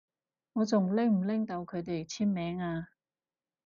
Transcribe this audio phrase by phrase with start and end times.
[0.53, 2.89] 我仲拎唔拎到佢哋簽名啊？